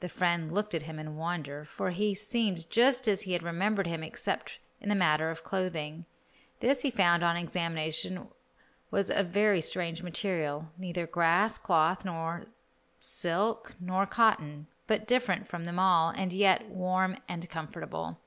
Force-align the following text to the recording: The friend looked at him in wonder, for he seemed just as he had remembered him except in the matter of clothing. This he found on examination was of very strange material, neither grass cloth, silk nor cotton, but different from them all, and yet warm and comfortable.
The 0.00 0.08
friend 0.08 0.50
looked 0.52 0.74
at 0.74 0.82
him 0.82 0.98
in 0.98 1.14
wonder, 1.16 1.64
for 1.64 1.90
he 1.92 2.12
seemed 2.12 2.68
just 2.70 3.06
as 3.06 3.22
he 3.22 3.34
had 3.34 3.44
remembered 3.44 3.86
him 3.86 4.02
except 4.02 4.58
in 4.80 4.88
the 4.88 4.96
matter 4.96 5.30
of 5.30 5.44
clothing. 5.44 6.06
This 6.58 6.80
he 6.80 6.90
found 6.90 7.22
on 7.22 7.36
examination 7.36 8.26
was 8.90 9.10
of 9.10 9.28
very 9.28 9.60
strange 9.60 10.02
material, 10.02 10.72
neither 10.76 11.06
grass 11.06 11.56
cloth, 11.56 12.04
silk 12.98 13.76
nor 13.78 14.06
cotton, 14.06 14.66
but 14.88 15.06
different 15.06 15.46
from 15.46 15.66
them 15.66 15.78
all, 15.78 16.08
and 16.16 16.32
yet 16.32 16.66
warm 16.68 17.16
and 17.28 17.48
comfortable. 17.48 18.18